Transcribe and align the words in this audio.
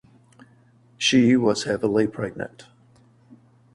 She 0.97 1.35
was 1.35 1.65
heavily 1.65 2.07
pregnant. 2.07 2.65